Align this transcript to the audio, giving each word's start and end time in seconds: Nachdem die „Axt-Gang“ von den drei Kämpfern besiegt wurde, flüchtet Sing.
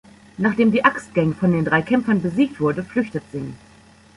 Nachdem 0.39 0.71
die 0.71 0.83
„Axt-Gang“ 0.83 1.35
von 1.35 1.51
den 1.51 1.63
drei 1.63 1.83
Kämpfern 1.83 2.23
besiegt 2.23 2.59
wurde, 2.59 2.81
flüchtet 2.83 3.21
Sing. 3.31 3.53